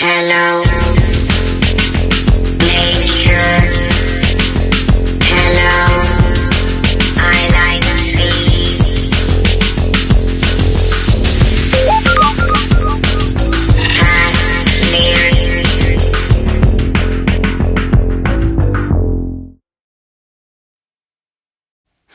[0.00, 0.62] Hello.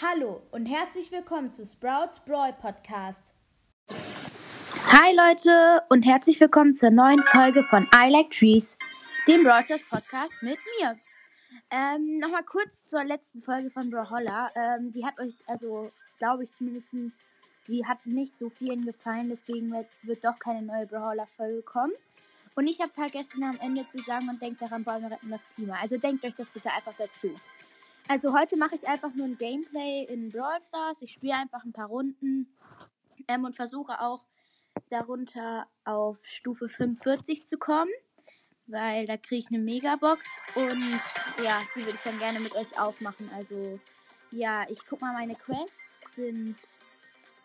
[0.02, 3.34] Hallo und herzlich willkommen zu Sprouts Brawl Podcast.
[4.88, 8.77] Hi Leute und herzlich willkommen zur neuen Folge von I Like Trees,
[9.27, 10.97] dem Stars Podcast mit mir.
[11.71, 14.51] Ähm, Nochmal kurz zur letzten Folge von Brawlhalla.
[14.56, 16.87] Ähm, die hat euch, also glaube ich zumindest,
[17.68, 21.93] die hat nicht so vielen gefallen, deswegen wird, wird doch keine neue Brawlhalla-Folge kommen.
[22.56, 25.78] Und ich habe vergessen am Ende zu sagen und denkt daran, Bäume retten das Klima.
[25.81, 27.34] Also denkt euch das bitte einfach dazu.
[28.07, 30.97] Also heute mache ich einfach nur ein Gameplay in Brawl Stars.
[31.00, 32.47] Ich spiele einfach ein paar Runden
[33.28, 34.23] ähm, und versuche auch
[34.89, 37.91] darunter auf Stufe 45 zu kommen,
[38.67, 40.22] weil da kriege ich eine Megabox
[40.55, 41.02] und
[41.44, 43.30] ja, die würde ich dann gerne mit euch aufmachen.
[43.36, 43.80] Also
[44.31, 45.81] ja, ich guck mal, meine Quests
[46.16, 46.56] sind,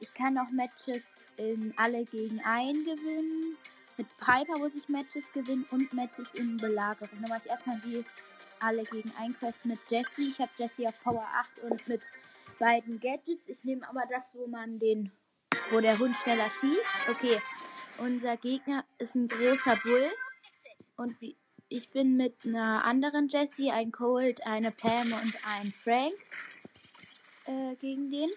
[0.00, 1.03] ich kann auch Matches
[1.36, 3.56] in alle gegen einen gewinnen.
[3.97, 7.20] Mit Piper muss ich Matches gewinnen und Matches in Belagerung.
[7.20, 8.05] Dann mache ich erstmal die
[8.60, 10.28] alle gegen ein Quest mit Jessie.
[10.28, 12.03] Ich habe Jessie auf Power 8 und mit
[12.58, 13.48] beiden Gadgets.
[13.48, 15.12] Ich nehme aber das, wo man den
[15.70, 17.08] wo der Hund schneller schießt.
[17.11, 17.41] Okay,
[17.98, 20.10] unser Gegner ist ein großer Bull.
[20.97, 21.16] Und
[21.69, 26.14] ich bin mit einer anderen Jessie, ein Cold, eine Pam und ein Frank
[27.47, 28.30] äh, gegen den.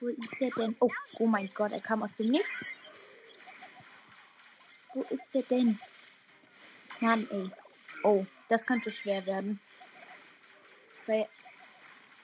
[0.00, 0.76] Wo ist der denn?
[0.80, 2.66] Oh, oh mein Gott, er kam aus dem Nichts.
[4.94, 5.78] Wo ist der denn?
[7.00, 7.50] Mann, ey.
[8.02, 9.60] Oh, das könnte schwer werden.
[11.06, 11.28] Weil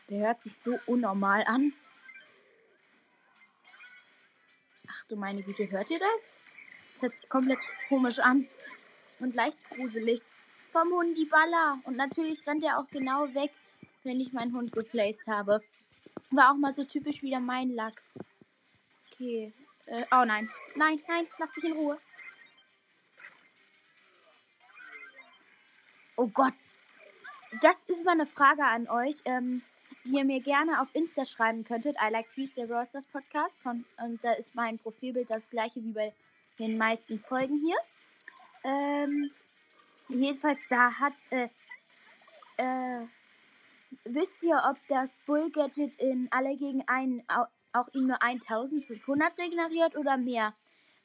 [0.08, 1.72] der hört sich so unnormal an.
[5.08, 6.20] Ach du meine Güte, hört ihr das?
[6.92, 8.46] Das hört sich komplett komisch an.
[9.20, 10.20] Und leicht gruselig.
[10.70, 11.78] Vom Hundi Baller.
[11.84, 13.50] Und natürlich rennt er auch genau weg,
[14.04, 15.62] wenn ich meinen Hund geplaced habe.
[16.30, 18.02] War auch mal so typisch wieder mein Lack.
[19.10, 19.54] Okay.
[19.86, 20.50] Äh, oh nein.
[20.74, 21.98] Nein, nein, lass mich in Ruhe.
[26.16, 26.52] Oh Gott.
[27.62, 29.62] Das ist mal eine Frage an euch, ähm,
[30.08, 31.96] die ihr mir gerne auf Insta schreiben könntet.
[31.96, 33.56] I like Brawl Stars Podcast.
[33.62, 36.12] Von, und da ist mein Profilbild das gleiche wie bei
[36.58, 37.76] den meisten Folgen hier.
[38.64, 39.30] Ähm,
[40.08, 41.48] jedenfalls da hat, äh,
[42.56, 43.06] äh,
[44.04, 49.38] wisst ihr, ob das Bull Gadget in alle gegen einen au- auch ihm nur 1500
[49.38, 50.54] regeneriert oder mehr?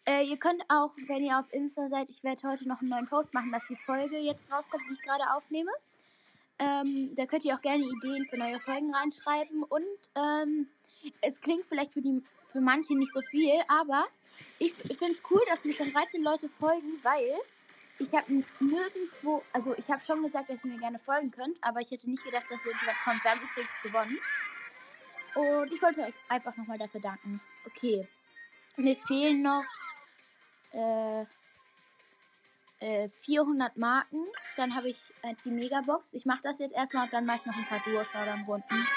[0.06, 3.08] Äh, ihr könnt auch, wenn ihr auf Insta seid, ich werde heute noch einen neuen
[3.08, 5.72] Post machen, dass die Folge jetzt rauskommt, die ich gerade aufnehme.
[6.60, 9.64] Ähm, da könnt ihr auch gerne Ideen für neue Folgen reinschreiben.
[9.64, 9.84] Und
[10.16, 10.68] ähm,
[11.22, 12.22] es klingt vielleicht für, die,
[12.52, 14.06] für manche nicht so viel, aber
[14.60, 17.36] ich, ich finde es cool, dass mir schon 13 Leute folgen, weil
[18.00, 21.82] ich habe nirgendwo, also ich habe schon gesagt, dass ihr mir gerne folgen könnt, aber
[21.82, 23.24] ich hätte nicht gedacht, dass ihr sowas kommt.
[23.24, 24.20] Wir haben übrigens gewonnen.
[25.36, 27.42] Und ich wollte euch einfach nochmal dafür danken.
[27.66, 28.08] Okay.
[28.78, 29.64] Mir fehlen noch
[30.72, 31.26] äh,
[32.84, 34.26] äh, 400 Marken.
[34.58, 36.14] Dann habe ich äh, die Megabox.
[36.14, 38.88] Ich mache das jetzt erstmal und dann mache ich noch ein paar Duo-Showdown-Runden.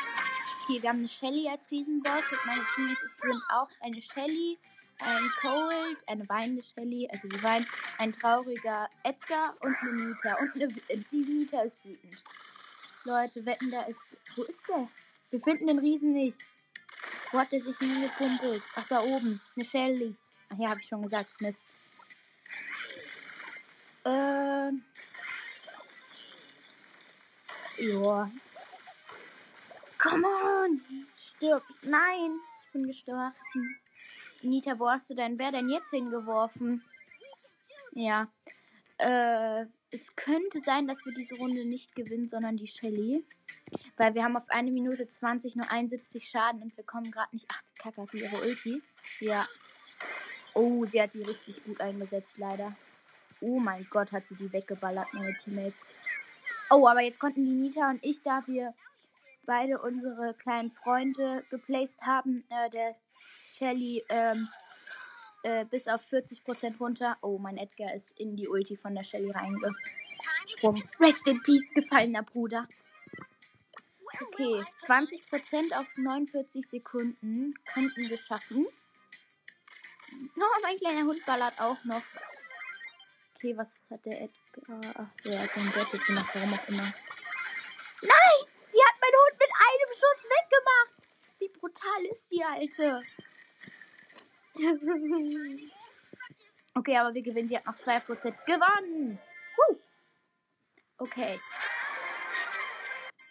[0.65, 2.33] Okay, wir haben eine Shelly als Riesenboss.
[2.33, 4.59] Und meine Teammates sind auch eine Shelly,
[4.99, 7.67] ein Cold, eine weinende Shelly, also die weint,
[7.99, 10.35] ein trauriger Edgar und eine Nita.
[10.41, 12.23] Und eine, äh, die Nita ist wütend.
[13.05, 14.01] Leute, wetten, da ist.
[14.35, 14.89] Wo ist der?
[15.31, 16.39] Wir finden den Riesen nicht.
[17.31, 18.63] Wo hat der sich hingekumpelt?
[18.75, 19.41] Ach, da oben.
[19.55, 20.17] Eine Shelly.
[20.49, 21.41] Ach ja, habe ich schon gesagt.
[21.41, 21.61] Mist.
[24.07, 24.85] Ähm.
[27.79, 28.31] Joa.
[29.99, 30.81] Come on!
[31.19, 31.63] Stirb.
[31.83, 32.39] Nein!
[32.65, 33.35] Ich bin gestorben.
[34.43, 36.85] Nita, wo hast du deinen Bär denn jetzt hingeworfen?
[37.93, 38.29] Ja.
[38.99, 43.25] Äh, es könnte sein, dass wir diese Runde nicht gewinnen, sondern die Shelly.
[43.97, 47.47] Weil wir haben auf eine Minute 20 nur 71 Schaden und wir kommen gerade nicht.
[47.49, 48.83] Ach, Kacke hat ihre Ulti.
[49.19, 49.49] Ja.
[50.55, 52.77] Oh, sie hat die richtig gut eingesetzt, leider.
[53.41, 55.75] Oh mein Gott, hat sie die weggeballert, meine Teammates.
[56.71, 58.75] Oh, aber jetzt konnten die Nita und ich, da wir
[59.45, 62.97] beide unsere kleinen Freunde geplaced haben, äh, der
[63.57, 64.49] Shelly ähm,
[65.43, 67.17] äh, bis auf 40% runter.
[67.23, 70.83] Oh, mein Edgar ist in die Ulti von der Shelly reingesprungen.
[71.01, 72.67] Rest in Peace, gefallener Bruder.
[74.21, 78.67] Okay, 20% auf 49 Sekunden könnten wir schaffen.
[80.37, 82.03] Oh, mein kleiner Hund ballert auch noch.
[83.37, 84.81] Okay, was hat der Edgar?
[84.97, 86.93] Ach so, er hat sein Gadget gemacht, warum auch immer.
[88.01, 88.39] Nein!
[88.73, 90.97] Sie hat meinen Hund mit einem Schuss weggemacht!
[91.39, 93.03] Wie brutal ist die Alte?
[96.77, 97.49] Okay, aber wir gewinnen.
[97.49, 99.19] Die hat noch 2% gewonnen.
[99.57, 99.81] Woo.
[100.99, 101.41] Okay.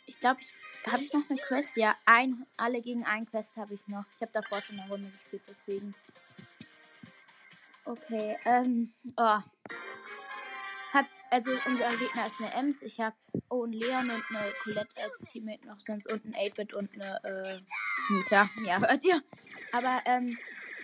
[0.08, 0.52] Ich glaube, ich
[0.92, 1.70] habe ich noch eine Quest?
[1.76, 4.06] Ja, ein, alle gegen ein Quest habe ich noch.
[4.16, 5.94] Ich habe davor schon eine Runde gespielt, deswegen.
[7.86, 9.40] Okay, ähm, oh.
[11.32, 12.82] Also unser Gegner ist eine Ems.
[12.82, 13.16] Ich habe
[13.50, 17.60] Owen Leon und eine Colette als Teammate noch sonst und ein 8-Bit und eine äh,
[18.10, 18.50] Nita.
[18.64, 19.22] Ja, hört ihr?
[19.72, 20.38] Aber ähm,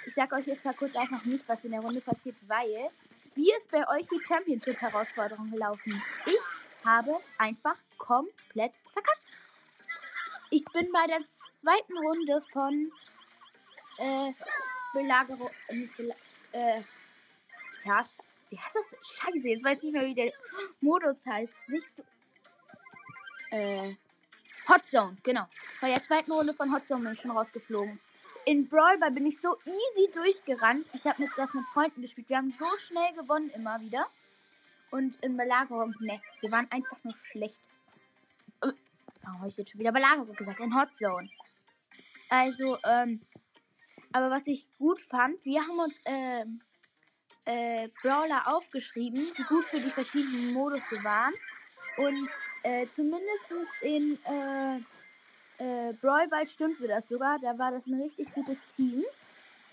[0.06, 2.90] ich sag euch jetzt mal kurz einfach nicht, was in der Runde passiert, weil
[3.36, 6.02] wie ist bei euch die Championship-Herausforderung gelaufen?
[6.26, 9.26] Ich habe einfach komplett verkackt.
[10.50, 12.92] Ich bin bei der zweiten Runde von
[13.98, 14.34] äh,
[14.94, 15.50] Belagerung.
[15.68, 16.16] Äh, Bela
[16.52, 16.82] äh,
[17.86, 18.06] ja,
[18.52, 19.18] wie heißt das?
[19.18, 20.34] Scheiße, jetzt weiß ich nicht mehr, wie der
[20.82, 21.54] Modus heißt.
[21.68, 21.88] Nicht.
[23.52, 23.96] Äh.
[24.70, 25.48] Hot Zone, genau.
[25.82, 28.00] Bei der zweiten Runde von Hot Zone bin ich schon rausgeflogen.
[28.46, 30.86] In Brawl Ball bin ich so easy durchgerannt.
[30.94, 32.30] Ich habe mit, das mit Freunden gespielt.
[32.30, 34.06] Wir haben so schnell gewonnen immer wieder.
[34.92, 37.58] Und in Belagerung, ne, wir waren einfach nur schlecht.
[38.62, 38.72] Äh,
[39.24, 40.60] Warum habe ich jetzt schon wieder Belagerung gesagt?
[40.60, 41.30] In Hot Zone.
[42.30, 43.22] Also, ähm,
[44.12, 46.62] aber was ich gut fand, wir haben uns, ähm,
[47.46, 51.34] äh, Brawler aufgeschrieben, die gut für die verschiedenen Modus waren.
[51.98, 52.30] Und
[52.64, 53.52] äh, zumindest
[53.82, 54.78] in äh,
[55.62, 57.40] äh, Brawl Ball stimmte das sogar.
[57.40, 59.04] Da war das ein richtig gutes Team.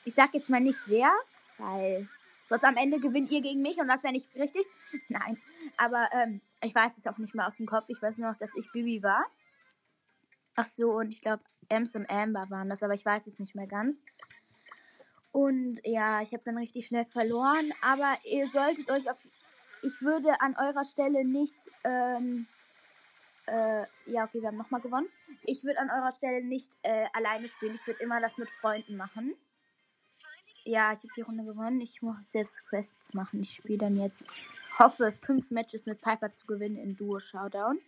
[0.04, 1.12] Ich sag jetzt mal nicht wer,
[1.58, 2.08] weil
[2.48, 4.66] sonst am Ende gewinnt ihr gegen mich und das wäre nicht richtig.
[5.08, 5.40] Nein,
[5.76, 7.84] aber ähm, ich weiß es auch nicht mehr aus dem Kopf.
[7.88, 9.24] Ich weiß nur noch, dass ich Bibi war.
[10.56, 13.54] Ach so, und ich glaube, Ems und Amber waren das, aber ich weiß es nicht
[13.54, 14.02] mehr ganz.
[15.32, 17.72] Und ja, ich habe dann richtig schnell verloren.
[17.82, 19.18] Aber ihr solltet euch auf.
[19.82, 21.54] Ich würde an eurer Stelle nicht.
[21.84, 22.46] Ähm,
[23.46, 25.08] äh, ja, okay, wir haben nochmal gewonnen.
[25.44, 27.74] Ich würde an eurer Stelle nicht äh, alleine spielen.
[27.76, 29.34] Ich würde immer das mit Freunden machen.
[30.64, 31.80] Ja, ich habe die Runde gewonnen.
[31.80, 33.40] Ich muss jetzt Quests machen.
[33.42, 34.28] Ich spiele dann jetzt.
[34.78, 37.78] Hoffe, fünf Matches mit Piper zu gewinnen in Duo Showdown.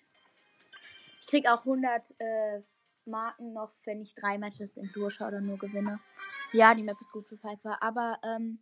[1.20, 2.62] Ich krieg auch 100 äh,
[3.04, 6.00] Marken noch, wenn ich drei Matches in Duo Showdown nur gewinne.
[6.52, 7.82] Ja, die Map ist gut für Piper.
[7.82, 8.60] Aber ähm,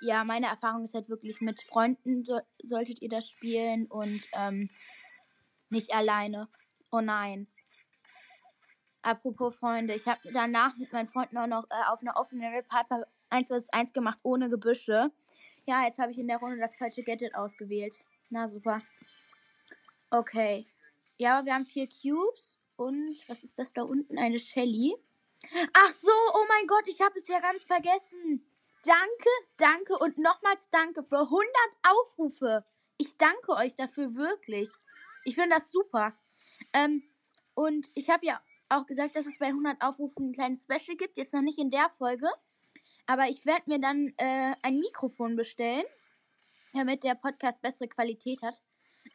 [0.00, 4.68] ja, meine Erfahrung ist halt wirklich mit Freunden so, solltet ihr das spielen und ähm,
[5.70, 6.48] nicht alleine.
[6.90, 7.46] Oh nein.
[9.02, 12.68] Apropos Freunde, ich habe danach mit meinen Freunden auch noch äh, auf einer offenen Map
[12.68, 15.12] Piper 1 vs 1 gemacht, ohne Gebüsche.
[15.66, 17.94] Ja, jetzt habe ich in der Runde das falsche Gadget ausgewählt.
[18.30, 18.82] Na super.
[20.10, 20.66] Okay.
[21.18, 22.58] Ja, wir haben vier Cubes.
[22.76, 24.18] Und was ist das da unten?
[24.18, 24.94] Eine Shelly.
[25.72, 28.44] Ach so, oh mein Gott, ich habe es ja ganz vergessen.
[28.84, 31.46] Danke, danke und nochmals danke für 100
[31.82, 32.64] Aufrufe.
[32.96, 34.68] Ich danke euch dafür wirklich.
[35.24, 36.16] Ich finde das super.
[36.72, 37.02] Ähm,
[37.54, 41.16] und ich habe ja auch gesagt, dass es bei 100 Aufrufen ein kleines Special gibt.
[41.16, 42.28] Jetzt noch nicht in der Folge.
[43.06, 45.84] Aber ich werde mir dann äh, ein Mikrofon bestellen,
[46.74, 48.60] damit der Podcast bessere Qualität hat.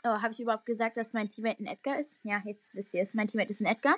[0.04, 2.18] Oh, habe ich überhaupt gesagt, dass mein Teammate ein Edgar ist?
[2.24, 3.14] Ja, jetzt wisst ihr es.
[3.14, 3.98] Mein Teammate ist ein Edgar.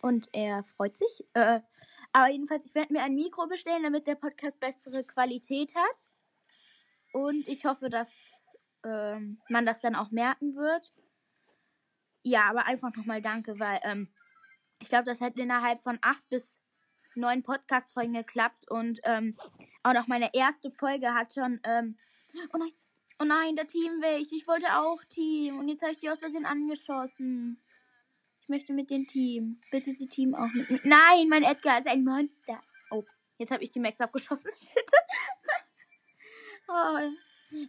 [0.00, 1.24] Und er freut sich.
[1.34, 1.60] Äh,
[2.12, 6.08] aber jedenfalls, ich werde mir ein Mikro bestellen, damit der Podcast bessere Qualität hat.
[7.12, 9.18] Und ich hoffe, dass äh,
[9.48, 10.92] man das dann auch merken wird.
[12.22, 14.08] Ja, aber einfach nochmal danke, weil ähm,
[14.80, 16.60] ich glaube, das hat innerhalb von acht bis
[17.14, 18.70] neun Podcast-Folgen geklappt.
[18.70, 19.36] Und ähm,
[19.82, 21.60] auch noch meine erste Folge hat schon.
[21.64, 21.96] Ähm,
[22.52, 22.72] oh nein,
[23.20, 24.26] oh nein, der Team weg.
[24.32, 25.58] Ich wollte auch Team.
[25.58, 27.62] Und jetzt habe ich die aus Versehen angeschossen.
[28.50, 29.60] Möchte mit dem Team.
[29.70, 30.84] Bitte sie Team auch mit.
[30.84, 32.60] Nein, mein Edgar ist ein Monster.
[32.90, 33.04] Oh,
[33.38, 34.50] jetzt habe ich die Max abgeschossen.
[36.72, 36.98] Oh.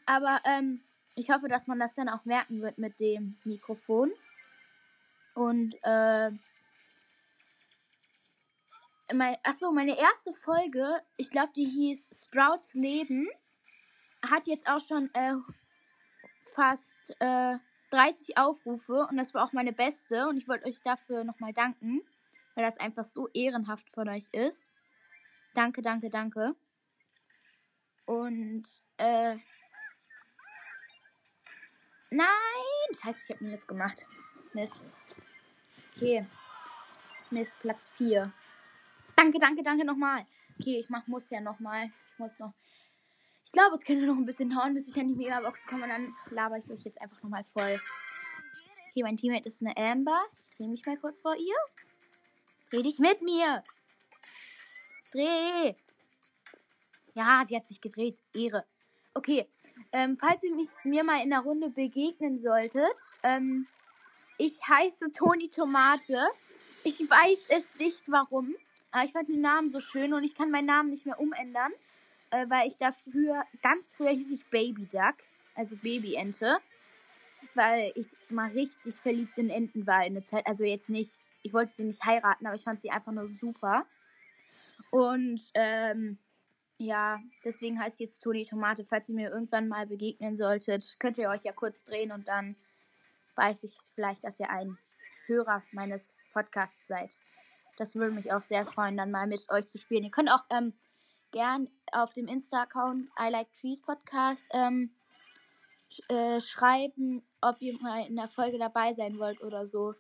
[0.06, 0.84] Aber ähm,
[1.16, 4.12] ich hoffe, dass man das dann auch merken wird mit dem Mikrofon.
[5.34, 6.30] Und äh,
[9.12, 13.28] mein, achso, meine erste Folge, ich glaube, die hieß Sprouts Leben,
[14.22, 15.34] hat jetzt auch schon äh,
[16.54, 17.58] fast äh,
[17.92, 22.02] 30 Aufrufe und das war auch meine beste und ich wollte euch dafür nochmal danken,
[22.56, 24.72] weil das einfach so ehrenhaft von euch ist.
[25.54, 26.56] Danke, danke, danke.
[28.06, 28.64] Und,
[28.98, 29.36] äh,
[32.10, 32.28] nein,
[33.02, 34.06] scheiße, ich habe mir jetzt gemacht.
[34.54, 34.74] Mist.
[35.96, 36.26] Okay.
[37.30, 38.32] Mist, Platz 4.
[39.16, 40.26] Danke, danke, danke nochmal.
[40.60, 41.92] Okay, ich mach, muss ja nochmal.
[42.12, 42.54] Ich muss noch.
[43.54, 45.84] Ich glaube, es könnte noch ein bisschen dauern, bis ich an die Megabox komme.
[45.84, 47.82] Und dann laber ich euch jetzt einfach nochmal voll.
[48.90, 50.22] Okay, mein Teammate ist eine Amber.
[50.52, 51.56] Ich drehe mich mal kurz vor ihr.
[52.70, 53.62] Dreh dich mit mir.
[55.12, 55.74] Dreh.
[57.14, 58.18] Ja, sie hat sich gedreht.
[58.34, 58.64] Ehre.
[59.16, 59.46] Okay.
[59.92, 63.68] Ähm, falls ihr mich, mir mal in der Runde begegnen solltet, ähm,
[64.38, 66.26] ich heiße Toni Tomate.
[66.86, 68.56] Ich weiß es nicht warum.
[68.92, 71.74] Aber ich fand den Namen so schön und ich kann meinen Namen nicht mehr umändern.
[72.32, 75.16] Äh, weil ich da früher, ganz früher hieß ich Baby Duck,
[75.56, 76.58] also Babyente,
[77.54, 80.48] weil ich mal richtig verliebt in Enten war in der Zeit.
[80.48, 81.12] Also jetzt nicht,
[81.44, 83.86] ich wollte sie nicht heiraten, aber ich fand sie einfach nur super.
[84.90, 86.18] Und ähm,
[86.78, 88.84] ja, deswegen heißt jetzt Toni Tomate.
[88.86, 92.56] Falls ihr mir irgendwann mal begegnen solltet, könnt ihr euch ja kurz drehen und dann
[93.36, 94.78] weiß ich vielleicht, dass ihr ein
[95.28, 97.18] Hörer meines Podcasts seid.
[97.78, 100.04] Das würde mich auch sehr freuen, dann mal mit euch zu spielen.
[100.04, 100.74] Ihr könnt auch ähm,
[101.32, 104.92] gern auf dem Insta-Account I Like Trees Podcast ähm,
[106.08, 109.94] äh, schreiben, ob ihr mal in der Folge dabei sein wollt oder so.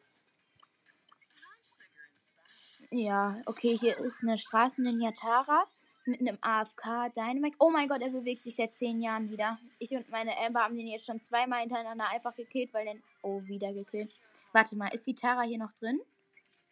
[2.91, 5.65] Ja, okay, hier ist eine Straßenlinie Tara
[6.05, 7.55] mit einem AFK Dynamic.
[7.59, 9.59] Oh mein Gott, er bewegt sich seit zehn Jahren wieder.
[9.79, 13.03] Ich und meine Amber haben den jetzt schon zweimal hintereinander einfach gekillt, weil den.
[13.21, 14.11] Oh, wieder gekillt.
[14.51, 16.01] Warte mal, ist die Tara hier noch drin?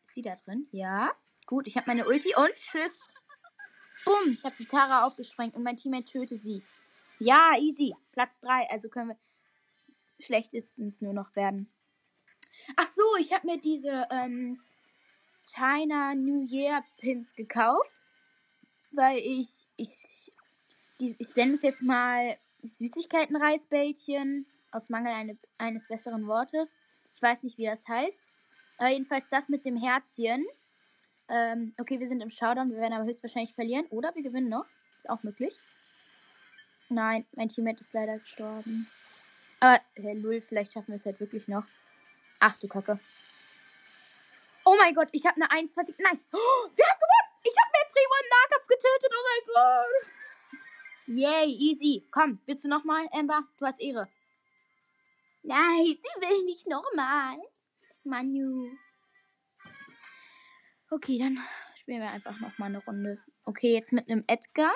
[0.05, 0.67] Ist sie da drin?
[0.71, 1.11] Ja.
[1.45, 3.09] Gut, ich habe meine Ulti und tschüss.
[4.09, 6.63] Bumm, ich habe die Tara aufgesprengt und mein Teammate töte sie.
[7.19, 7.95] Ja, easy.
[8.11, 8.67] Platz 3.
[8.71, 9.17] Also können wir
[10.19, 11.71] schlechtestens nur noch werden.
[12.75, 14.59] Ach so, ich habe mir diese ähm,
[15.53, 18.07] China New Year Pins gekauft,
[18.91, 20.33] weil ich ich
[20.99, 26.77] die, ich nenne es jetzt mal Süßigkeiten-Reisbällchen aus Mangel eine, eines besseren Wortes.
[27.15, 28.29] Ich weiß nicht, wie das heißt.
[28.79, 30.47] Aber jedenfalls das mit dem Herzchen.
[31.29, 33.85] Ähm, okay, wir sind im Showdown, wir werden aber höchstwahrscheinlich verlieren.
[33.91, 34.65] Oder wir gewinnen noch.
[34.97, 35.55] Ist auch möglich.
[36.89, 38.87] Nein, mein Teammate ist leider gestorben.
[39.59, 41.65] Aber, Herr Lull, vielleicht schaffen wir es halt wirklich noch.
[42.39, 42.99] Ach du Kacke.
[44.65, 45.95] Oh mein Gott, ich habe eine 21.
[45.99, 46.19] Nein.
[46.31, 46.37] Oh,
[46.75, 47.29] wir haben gewonnen.
[47.43, 49.11] Ich habe mir Primo im Nahkampf getötet.
[49.11, 50.09] Oh mein Gott.
[51.07, 52.07] Yay, easy.
[52.11, 53.43] Komm, willst du nochmal, Amber?
[53.57, 54.07] Du hast Ehre.
[55.43, 57.37] Nein, sie will nicht nochmal.
[58.03, 58.69] Manu.
[60.91, 61.37] Okay, dann
[61.75, 63.19] spielen wir einfach nochmal eine Runde.
[63.45, 64.73] Okay, jetzt mit einem Edgar.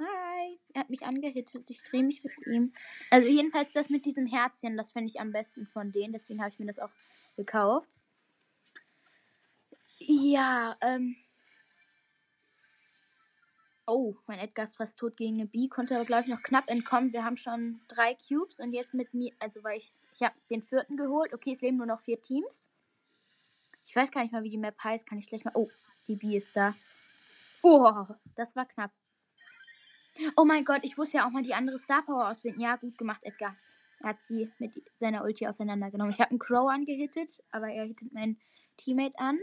[0.00, 0.58] Hi.
[0.74, 1.70] Er hat mich angehittet.
[1.70, 2.72] Ich drehe mich mit ihm.
[3.10, 6.12] Also jedenfalls das mit diesem Herzchen, das finde ich am besten von denen.
[6.12, 6.90] Deswegen habe ich mir das auch
[7.36, 8.00] gekauft.
[9.98, 11.14] Ja, ähm.
[13.86, 16.68] Oh, mein Edgar ist fast tot gegen eine B, konnte aber, glaube ich, noch knapp
[16.68, 17.12] entkommen.
[17.12, 20.62] Wir haben schon drei Cubes und jetzt mit mir, also weil ich, ich habe den
[20.62, 21.34] vierten geholt.
[21.34, 22.71] Okay, es leben nur noch vier Teams.
[23.92, 25.06] Ich weiß gar nicht mal, wie die Map heißt.
[25.06, 25.52] Kann ich gleich mal.
[25.54, 25.68] Oh,
[26.08, 26.74] die B ist da.
[27.60, 28.06] Oh,
[28.36, 28.90] das war knapp.
[30.34, 32.62] Oh mein Gott, ich muss ja auch mal die andere Star Power ausfinden.
[32.62, 33.54] Ja, gut gemacht, Edgar.
[34.00, 36.10] Er hat sie mit seiner Ulti auseinandergenommen.
[36.10, 38.40] Ich habe einen Crow angehittet, aber er hittet meinen
[38.78, 39.38] Teammate an.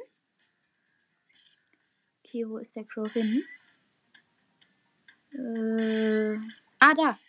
[2.25, 3.45] Okay, wo ist der Crow hin?
[5.31, 6.39] Äh,
[6.79, 7.19] ah, da.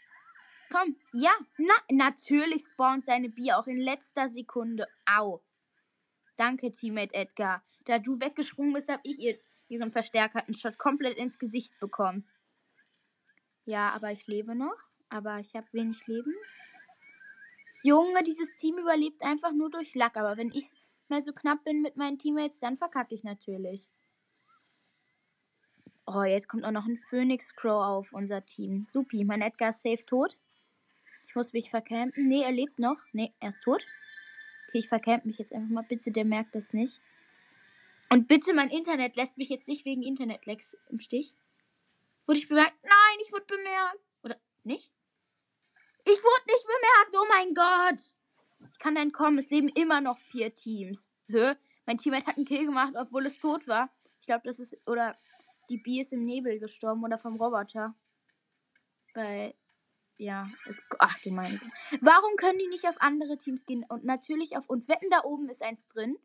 [0.72, 0.96] Komm.
[1.12, 4.88] Ja, na, natürlich spawnt seine Bier auch in letzter Sekunde.
[5.04, 5.42] Au.
[6.40, 7.62] Danke, Teammate Edgar.
[7.84, 12.26] Da du weggesprungen bist, habe ich ihr, ihren verstärkerten Shot komplett ins Gesicht bekommen.
[13.66, 14.88] Ja, aber ich lebe noch.
[15.10, 16.34] Aber ich habe wenig Leben.
[17.82, 20.16] Junge, dieses Team überlebt einfach nur durch Lack.
[20.16, 20.64] Aber wenn ich
[21.08, 23.90] mal so knapp bin mit meinen Teammates, dann verkacke ich natürlich.
[26.06, 28.82] Oh, jetzt kommt auch noch ein Phoenix Crow auf unser Team.
[28.84, 30.38] Supi, mein Edgar ist safe tot.
[31.26, 32.28] Ich muss mich vercampen.
[32.28, 33.02] Nee, er lebt noch.
[33.12, 33.86] Nee, er ist tot.
[34.70, 35.82] Okay, ich vercamp mich jetzt einfach mal.
[35.82, 37.00] Bitte, der merkt das nicht.
[38.08, 41.34] Und bitte, mein Internet lässt mich jetzt nicht wegen Internetlecks im Stich.
[42.24, 42.76] Wurde ich bemerkt?
[42.84, 43.98] Nein, ich wurde bemerkt.
[44.22, 44.92] Oder nicht?
[46.04, 47.16] Ich wurde nicht bemerkt.
[47.20, 48.00] Oh mein Gott.
[48.72, 49.38] Ich kann dann kommen.
[49.38, 51.12] Es leben immer noch vier Teams.
[51.26, 51.54] Hä?
[51.86, 53.92] Mein Teammate hat einen Kill gemacht, obwohl es tot war.
[54.20, 54.76] Ich glaube, das ist.
[54.86, 55.18] Oder
[55.68, 57.96] die Bee ist im Nebel gestorben oder vom Roboter.
[59.14, 59.52] Weil.
[60.20, 61.56] Ja, es, ach du meine.
[61.56, 61.72] Güte.
[62.02, 64.86] Warum können die nicht auf andere Teams gehen und natürlich auf uns?
[64.86, 66.18] Wetten, da oben ist eins drin.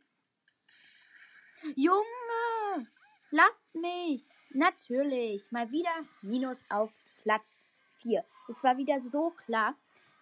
[1.78, 2.04] Junge,
[3.32, 4.22] lasst mich.
[4.50, 7.58] Natürlich, mal wieder Minus auf Platz
[8.02, 8.26] 4.
[8.50, 9.78] Das war wieder so klar.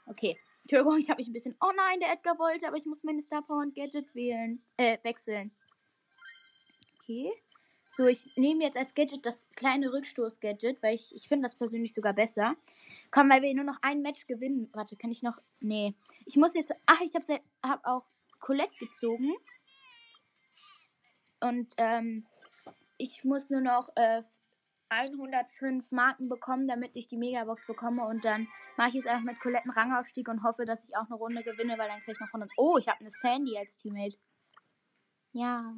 [0.05, 1.55] Okay, Entschuldigung, ich habe mich ein bisschen.
[1.59, 4.63] Oh nein, der Edgar wollte, aber ich muss meine Star Power und Gadget wählen.
[4.77, 5.49] Äh, wechseln.
[6.99, 7.31] Okay.
[7.87, 11.93] So, ich nehme jetzt als Gadget das kleine Rückstoß-Gadget, weil ich, ich finde das persönlich
[11.93, 12.55] sogar besser.
[13.13, 14.71] Komm, weil wir nur noch ein Match gewinnen.
[14.73, 15.37] Warte, kann ich noch.
[15.59, 15.93] Nee.
[16.25, 16.71] Ich muss jetzt.
[16.87, 18.07] Ach, ich habe hab auch
[18.39, 19.31] Colette gezogen.
[21.39, 22.25] Und ähm,
[22.97, 24.23] ich muss nur noch äh,
[24.89, 28.03] 105 Marken bekommen, damit ich die Megabox bekomme.
[28.07, 31.15] Und dann mache ich es einfach mit Coletten Rangaufstieg und hoffe, dass ich auch eine
[31.15, 32.49] Runde gewinne, weil dann kriege ich noch 100.
[32.57, 34.17] Oh, ich habe eine Sandy als Teammate.
[35.33, 35.71] Ja,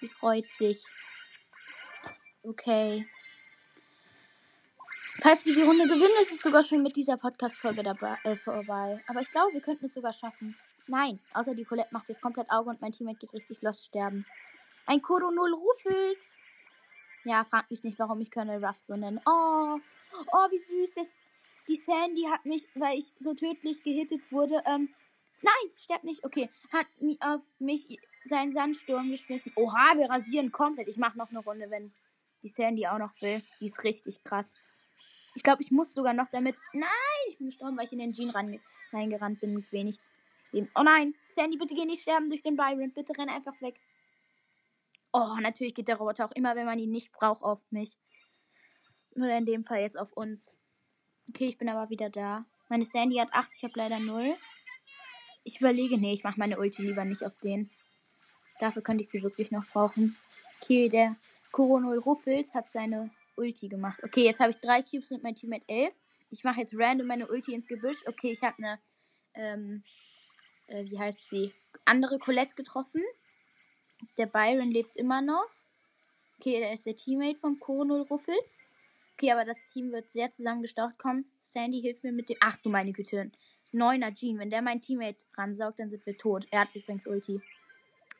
[0.00, 0.82] sie freut sich.
[2.42, 3.06] Okay.
[5.20, 9.02] Falls wir die Runde gewinnen, ist es sogar schon mit dieser Podcast-Folge dabei äh, vorbei.
[9.08, 10.56] Aber ich glaube, wir könnten es sogar schaffen.
[10.86, 14.24] Nein, außer die Colette macht jetzt komplett Auge und mein Teammate geht richtig lost sterben.
[14.86, 16.38] Ein Kodo 0 Rufels.
[17.24, 19.20] Ja, fragt mich nicht, warum ich Colonel Ruff so nenne.
[19.26, 19.78] Oh,
[20.32, 20.94] Oh, wie süß.
[20.94, 21.14] Das,
[21.68, 24.88] die Sandy hat mich, weil ich so tödlich gehittet wurde, ähm,
[25.42, 29.52] nein, sterb nicht, okay, hat mi- auf mich seinen Sandsturm geschmissen.
[29.56, 30.88] Oha, wir rasieren komplett.
[30.88, 31.92] Ich mach noch eine Runde, wenn
[32.42, 33.42] die Sandy auch noch will.
[33.60, 34.54] Die ist richtig krass.
[35.38, 36.56] Ich glaube, ich muss sogar noch damit.
[36.72, 36.88] Nein,
[37.28, 38.60] ich bin gestorben, weil ich in den Jean rein,
[38.92, 40.00] reingerannt bin mit wenig.
[40.74, 42.90] Oh nein, Sandy, bitte geh nicht sterben durch den Byron.
[42.92, 43.76] Bitte renn einfach weg.
[45.12, 47.96] Oh, natürlich geht der Roboter auch immer, wenn man ihn nicht braucht, auf mich.
[49.14, 50.52] Oder in dem Fall jetzt auf uns.
[51.28, 52.44] Okay, ich bin aber wieder da.
[52.68, 54.34] Meine Sandy hat 8, ich habe leider 0.
[55.44, 57.70] Ich überlege, nee, ich mache meine Ulti lieber nicht auf den.
[58.58, 60.16] Dafür könnte ich sie wirklich noch brauchen.
[60.60, 61.14] Okay, der
[61.52, 64.00] Coronol Ruffles hat seine Ulti gemacht.
[64.02, 65.94] Okay, jetzt habe ich drei Cubes und mein Teammate 11.
[66.30, 67.98] Ich mache jetzt random meine Ulti ins Gebüsch.
[68.06, 68.78] Okay, ich habe eine,
[69.34, 69.82] ähm,
[70.66, 71.52] äh, wie heißt sie?
[71.84, 73.02] Andere Colette getroffen.
[74.16, 75.46] Der Byron lebt immer noch.
[76.38, 78.58] Okay, der ist der Teammate vom Coronol Ruffles.
[79.14, 80.94] Okay, aber das Team wird sehr zusammengestaucht.
[80.98, 82.36] Komm, Sandy hilft mir mit dem.
[82.40, 83.30] Ach du meine Güte.
[83.72, 84.38] Neuner Jean.
[84.38, 86.46] Wenn der mein Teammate ransaugt, dann sind wir tot.
[86.50, 87.40] Er hat übrigens Ulti.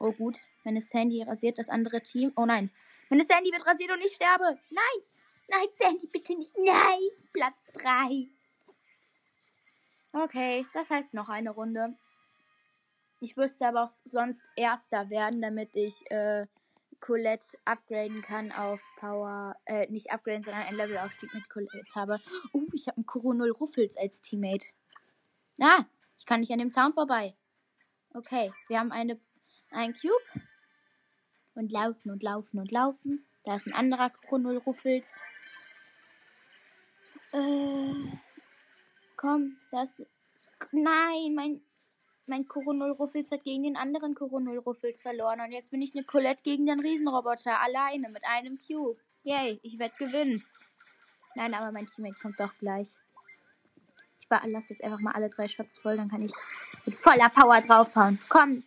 [0.00, 0.38] Oh gut.
[0.68, 2.30] Meine Sandy rasiert das andere Team.
[2.36, 2.70] Oh nein.
[3.08, 4.58] Meine Sandy wird rasiert und ich sterbe.
[4.68, 5.02] Nein.
[5.48, 6.52] Nein, Sandy, bitte nicht.
[6.58, 7.08] Nein.
[7.32, 8.28] Platz 3.
[10.12, 11.96] Okay, das heißt noch eine Runde.
[13.20, 16.46] Ich müsste aber auch sonst Erster werden, damit ich äh,
[17.00, 19.56] Colette upgraden kann auf Power.
[19.64, 22.20] Äh, nicht upgraden, sondern einen Levelaufstieg mit Colette habe.
[22.52, 24.66] Uh, ich habe einen Coronol Ruffles als Teammate.
[25.62, 25.86] Ah,
[26.18, 27.34] ich kann nicht an dem Zaun vorbei.
[28.12, 29.18] Okay, wir haben eine,
[29.70, 30.47] einen Cube.
[31.58, 33.26] Und laufen und laufen und laufen.
[33.42, 35.12] Da ist ein anderer Coronol Ruffles.
[37.32, 37.94] Äh,
[39.16, 40.00] komm, das.
[40.70, 41.60] Nein, mein,
[42.26, 45.40] mein Coronol Ruffles hat gegen den anderen Coronol Ruffles verloren.
[45.40, 47.60] Und jetzt bin ich eine Colette gegen den Riesenroboter.
[47.60, 49.00] Alleine mit einem Cube.
[49.24, 50.44] Yay, ich werde gewinnen.
[51.34, 52.96] Nein, aber mein Teammate kommt doch gleich.
[54.20, 56.32] Ich lasse jetzt einfach mal alle drei Shots voll, dann kann ich
[56.86, 58.20] mit voller Power draufhauen.
[58.28, 58.62] Komm,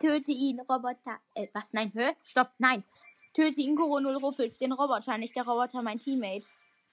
[0.00, 1.18] töte ihn, Roboter.
[1.34, 1.64] Äh, was?
[1.72, 2.14] Nein, hör?
[2.24, 2.84] Stopp, nein.
[3.34, 6.46] Töte ihn, Coronol Ruffles, den Roboter, nicht der Roboter, mein Teammate.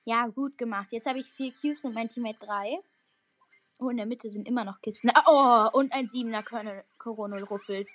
[0.06, 0.88] Ja, gut gemacht.
[0.92, 2.80] Jetzt habe ich vier Cubes und mein Teammate drei.
[3.80, 5.10] Oh, in der Mitte sind immer noch Kisten.
[5.14, 5.24] Ah,
[5.74, 6.44] Oh, und ein siebener
[7.04, 7.88] Coronol Ruffles.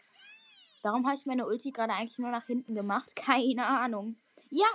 [0.82, 3.14] Warum habe ich meine Ulti gerade eigentlich nur nach hinten gemacht?
[3.16, 4.16] Keine Ahnung.
[4.50, 4.68] Ja,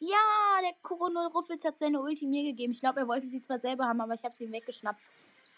[0.00, 0.16] ja,
[0.62, 2.72] der Coronel Ruffels hat seine Ulti mir gegeben.
[2.72, 4.98] Ich glaube, er wollte sie zwar selber haben, aber ich habe sie ihm weggeschnappt.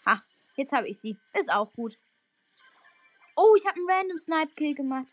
[0.05, 0.21] Ha,
[0.57, 1.15] jetzt habe ich sie.
[1.33, 1.97] Ist auch gut.
[3.35, 5.07] Oh, ich habe einen random Snipe-Kill gemacht.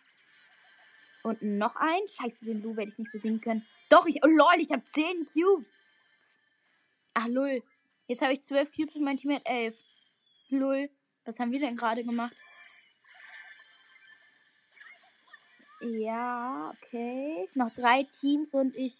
[1.23, 2.01] Und noch ein.
[2.09, 3.67] Scheiße, den Lu werde ich nicht besiegen können.
[3.89, 4.23] Doch, ich.
[4.25, 5.73] Oh lol, ich habe 10 Cubes.
[7.15, 7.63] Ach, lol.
[8.07, 9.77] Jetzt habe ich 12 Cubes und mein Team hat 11.
[10.49, 10.91] Lol.
[11.25, 12.35] Was haben wir denn gerade gemacht?
[15.81, 17.49] Ja, okay.
[17.55, 18.97] Noch drei Teams und ich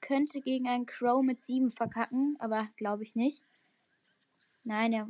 [0.00, 3.42] könnte gegen einen Crow mit sieben verkacken, aber glaube ich nicht.
[4.64, 5.08] Nein, ja.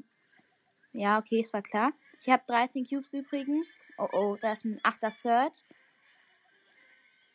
[0.93, 1.93] Ja, okay, es war klar.
[2.23, 3.81] Ich habe 13 Cubes übrigens.
[3.99, 5.53] Oh, oh, da ist ein 8er Search.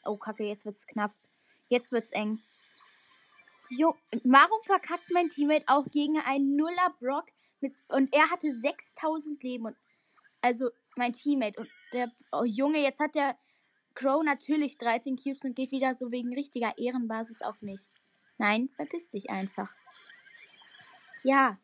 [0.06, 1.14] Oh, kacke, jetzt wird's knapp.
[1.68, 2.40] Jetzt wird's eng.
[3.70, 7.26] Jo, warum verkackt mein Teammate auch gegen einen Nuller Brock
[7.60, 9.76] mit und er hatte 6000 Leben und
[10.40, 13.38] also mein Teammate und der oh Junge, jetzt hat der
[13.94, 17.82] Crow natürlich 13 Cubes und geht wieder so wegen richtiger Ehrenbasis auf mich.
[18.38, 19.70] Nein, verpiss dich einfach.
[21.24, 21.58] Ja.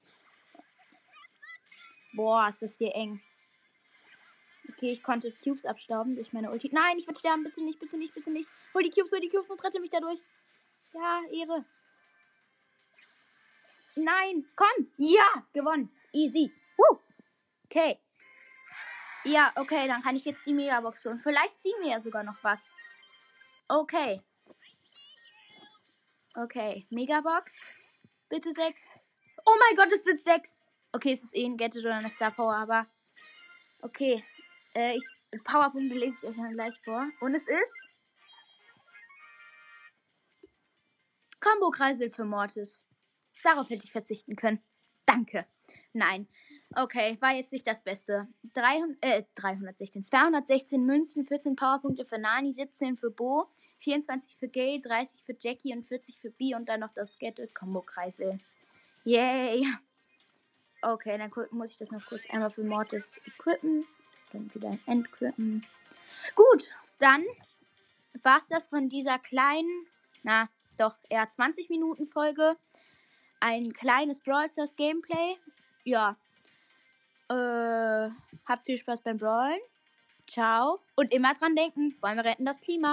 [2.13, 3.21] Boah, ist das hier eng.
[4.69, 6.69] Okay, ich konnte Cubes abstauben durch meine Ulti.
[6.71, 7.43] Nein, ich werde sterben.
[7.43, 8.49] Bitte nicht, bitte nicht, bitte nicht.
[8.73, 10.19] Hol die Cubes, hol die Cubes und rette mich dadurch.
[10.93, 11.65] Ja, Ehre.
[13.95, 14.91] Nein, komm.
[14.97, 15.91] Ja, gewonnen.
[16.11, 16.51] Easy.
[16.77, 16.99] Woo.
[17.65, 17.99] Okay.
[19.25, 21.19] Ja, okay, dann kann ich jetzt die Megabox holen.
[21.19, 22.59] Vielleicht ziehen wir ja sogar noch was.
[23.67, 24.21] Okay.
[26.35, 27.53] Okay, Megabox.
[28.27, 28.89] Bitte sechs.
[29.45, 30.59] Oh mein Gott, es sind sechs.
[30.95, 32.85] Okay, es ist eh ein Gadget oder eine Star Power, aber.
[33.81, 34.23] Okay.
[34.75, 37.07] Äh, ich, Powerpunkte lese ich euch dann gleich vor.
[37.19, 37.73] Und es ist.
[41.39, 42.79] Combo-Kreisel für Mortis.
[43.43, 44.63] Darauf hätte ich verzichten können.
[45.07, 45.47] Danke.
[45.93, 46.27] Nein.
[46.75, 48.27] Okay, war jetzt nicht das Beste.
[48.53, 50.05] 300, äh, 316.
[50.05, 53.47] 216 Münzen, 14 Powerpunkte für Nani, 17 für Bo,
[53.79, 57.53] 24 für Gay, 30 für Jackie und 40 für B und dann noch das Gadget
[57.53, 58.39] Combo Kreisel.
[59.03, 59.67] Yay!
[60.83, 63.85] Okay, dann muss ich das noch kurz einmal für Mortis equippen.
[64.33, 65.65] Dann wieder entequippen.
[66.35, 66.65] Gut,
[66.99, 67.23] dann
[68.21, 69.87] war's das von dieser kleinen,
[70.23, 72.57] na, doch eher 20 Minuten Folge.
[73.39, 75.37] Ein kleines Brawl Stars Gameplay.
[75.85, 76.17] Ja.
[77.29, 78.09] Äh,
[78.45, 79.59] habt viel Spaß beim Brawlen.
[80.27, 80.79] Ciao.
[80.95, 82.91] Und immer dran denken, wollen wir retten das Klima.